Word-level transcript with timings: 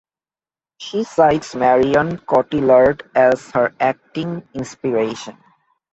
She 0.79 1.03
cites 1.03 1.53
Marion 1.53 2.17
Cotillard 2.17 3.03
as 3.13 3.51
her 3.51 3.71
acting 3.79 4.41
inspiration. 4.55 5.37